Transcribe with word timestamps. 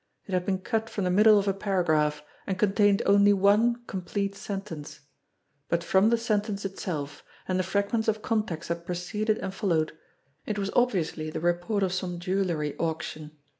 It 0.25 0.31
had 0.33 0.47
been 0.47 0.57
cut 0.57 0.89
from 0.89 1.03
the 1.03 1.11
middle 1.11 1.37
of 1.37 1.47
a 1.47 1.53
paragraph, 1.53 2.23
and 2.47 2.57
con 2.57 2.71
tained 2.73 3.03
only 3.05 3.33
one 3.33 3.83
complete 3.85 4.33
sentence; 4.33 5.01
but 5.69 5.83
from 5.83 6.09
the 6.09 6.17
sentence 6.17 6.65
itself, 6.65 7.23
and 7.47 7.59
the 7.59 7.63
fragments 7.63 8.07
of 8.07 8.23
context 8.23 8.69
that 8.69 8.83
preceded 8.87 9.37
and 9.37 9.53
fol 9.53 9.69
lowed, 9.69 9.91
it 10.47 10.57
was 10.57 10.71
obviously 10.75 11.29
the 11.29 11.39
report 11.39 11.83
of 11.83 11.93
some 11.93 12.17
jewellery 12.19 12.75
auction. 12.79 13.37